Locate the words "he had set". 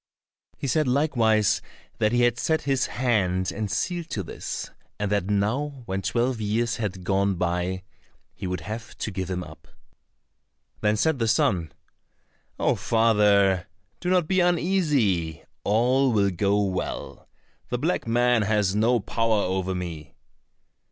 2.11-2.63